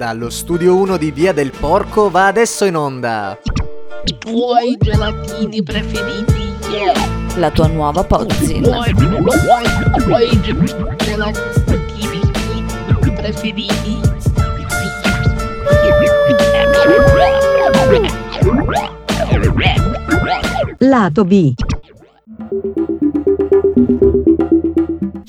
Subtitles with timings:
[0.00, 3.38] Dallo studio 1 di Via del Porco va adesso in onda.
[4.06, 6.54] I tuoi gelatini preferiti.
[6.70, 7.36] Yeah.
[7.36, 8.62] La tua nuova I Pozzin.
[8.62, 8.94] tuoi, i
[10.02, 10.40] tuoi
[10.96, 11.82] gelatini
[13.14, 14.00] preferiti.
[20.78, 21.52] Lato B.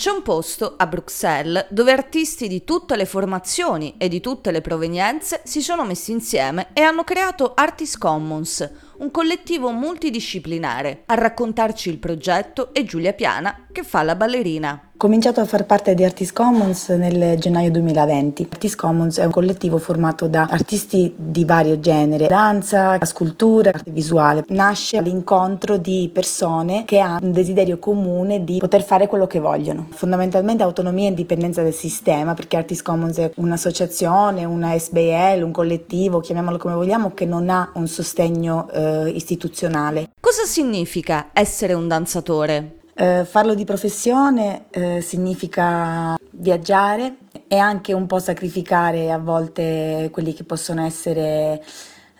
[0.02, 4.61] C'è un posto a Bruxelles dove artisti di tutte le formazioni e di tutte le
[4.61, 8.67] provenienze si sono messi insieme e hanno creato Artist Commons,
[9.01, 11.03] un collettivo multidisciplinare.
[11.07, 14.89] A raccontarci il progetto è Giulia Piana che fa la ballerina.
[15.01, 18.49] Cominciato a far parte di Artist Commons nel gennaio 2020.
[18.51, 24.43] Artist Commons è un collettivo formato da artisti di vario genere, danza, scultura, arte visuale.
[24.49, 29.88] Nasce all'incontro di persone che hanno un desiderio comune di poter fare quello che vogliono.
[29.89, 36.19] Fondamentalmente autonomia e indipendenza del sistema, perché Artist Commons è un'associazione, una SBL, un collettivo,
[36.19, 40.09] chiamiamolo come vogliamo, che non ha un sostegno eh, istituzionale.
[40.20, 42.80] Cosa significa essere un danzatore?
[42.94, 47.16] Eh, farlo di professione eh, significa viaggiare
[47.48, 51.64] e anche un po' sacrificare a volte quelli che possono essere,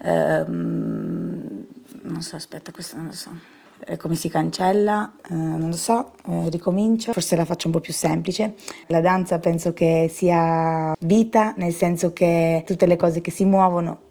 [0.02, 1.66] ehm,
[2.03, 3.30] non so, aspetta, questo non lo so.
[3.85, 5.13] Eh, Come si cancella?
[5.30, 8.56] Eh, non lo so, eh, ricomincio, forse la faccio un po' più semplice.
[8.88, 14.09] La danza penso che sia vita, nel senso che tutte le cose che si muovono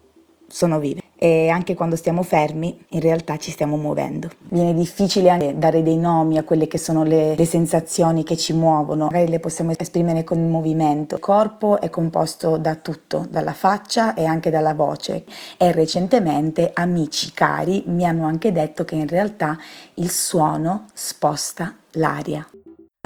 [0.51, 4.27] sono vive e anche quando stiamo fermi in realtà ci stiamo muovendo.
[4.49, 8.53] Viene difficile anche dare dei nomi a quelle che sono le, le sensazioni che ci
[8.53, 11.13] muovono, magari le possiamo esprimere con il movimento.
[11.15, 15.25] Il corpo è composto da tutto, dalla faccia e anche dalla voce
[15.57, 19.59] e recentemente amici cari mi hanno anche detto che in realtà
[19.95, 22.47] il suono sposta l'aria.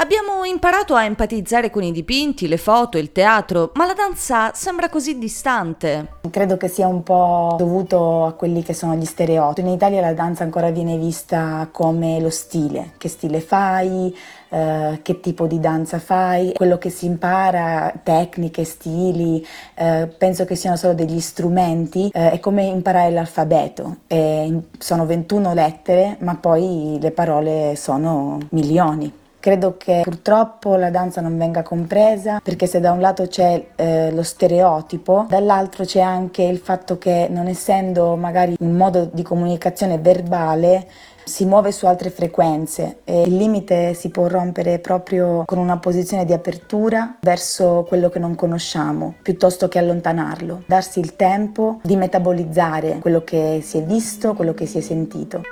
[0.05, 4.89] Abbiamo imparato a empatizzare con i dipinti, le foto, il teatro, ma la danza sembra
[4.89, 6.17] così distante.
[6.29, 9.66] Credo che sia un po' dovuto a quelli che sono gli stereotipi.
[9.66, 14.13] In Italia la danza ancora viene vista come lo stile, che stile fai,
[14.50, 19.44] eh, che tipo di danza fai, quello che si impara, tecniche, stili,
[19.75, 25.53] eh, penso che siano solo degli strumenti, eh, è come imparare l'alfabeto, Eh, sono 21
[25.53, 29.23] lettere, ma poi le parole sono milioni.
[29.45, 34.11] Credo che purtroppo la danza non venga compresa perché se da un lato c'è eh,
[34.11, 40.00] lo stereotipo, dall'altro c'è anche il fatto che non essendo magari un modo di comunicazione
[40.00, 40.88] verbale,
[41.23, 46.25] si muove su altre frequenze e il limite si può rompere proprio con una posizione
[46.25, 52.97] di apertura verso quello che non conosciamo, piuttosto che allontanarlo, darsi il tempo di metabolizzare
[52.97, 55.44] quello che si è visto, quello che si è sentito.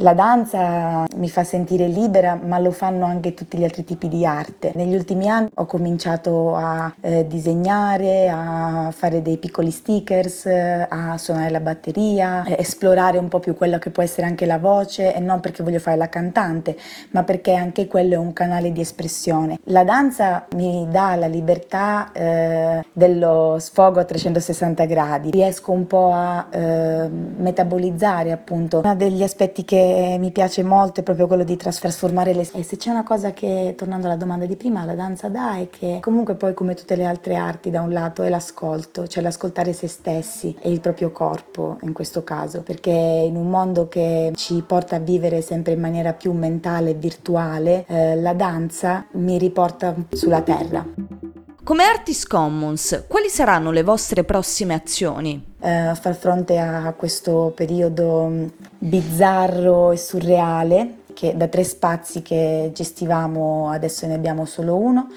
[0.00, 4.24] La danza mi fa sentire libera, ma lo fanno anche tutti gli altri tipi di
[4.24, 4.70] arte.
[4.76, 11.50] Negli ultimi anni ho cominciato a eh, disegnare, a fare dei piccoli stickers, a suonare
[11.50, 15.18] la batteria, eh, esplorare un po' più quello che può essere anche la voce e
[15.18, 16.76] non perché voglio fare la cantante,
[17.10, 19.58] ma perché anche quello è un canale di espressione.
[19.64, 26.12] La danza mi dà la libertà eh, dello sfogo a 360 gradi, riesco un po'
[26.12, 28.78] a eh, metabolizzare appunto.
[28.78, 29.86] Uno degli aspetti che
[30.18, 32.48] mi piace molto è proprio quello di tras- trasformare le...
[32.52, 35.68] E se c'è una cosa che, tornando alla domanda di prima, la danza dà è
[35.70, 39.72] che comunque poi come tutte le altre arti da un lato è l'ascolto, cioè l'ascoltare
[39.72, 44.62] se stessi e il proprio corpo in questo caso, perché in un mondo che ci
[44.66, 49.94] porta a vivere sempre in maniera più mentale e virtuale, eh, la danza mi riporta
[50.10, 50.84] sulla terra.
[51.68, 55.48] Come Artist Commons, quali saranno le vostre prossime azioni?
[55.60, 62.70] eh, far fronte a questo periodo mh, bizzarro e surreale che da tre spazi che
[62.72, 65.08] gestivamo adesso ne abbiamo solo uno,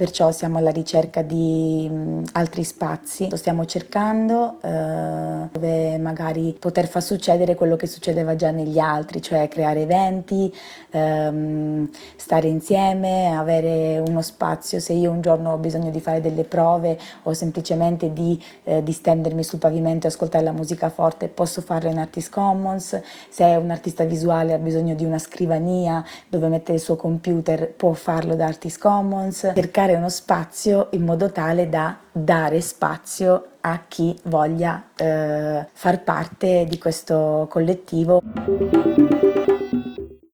[0.00, 3.28] perciò siamo alla ricerca di mh, altri spazi.
[3.28, 9.20] Lo stiamo cercando eh, dove magari poter far succedere quello che succedeva già negli altri,
[9.20, 10.50] cioè creare eventi,
[10.88, 14.80] ehm, stare insieme, avere uno spazio.
[14.80, 19.44] Se io un giorno ho bisogno di fare delle prove o semplicemente di eh, distendermi
[19.44, 22.98] sul pavimento e ascoltare la musica forte, posso farlo in Artist Commons.
[23.28, 27.92] Se un artista visuale ha bisogno di una scrivania dove mettere il suo computer, può
[27.92, 29.52] farlo da Artist Commons.
[29.54, 36.66] Cercare uno spazio in modo tale da dare spazio a chi voglia eh, far parte
[36.68, 38.22] di questo collettivo.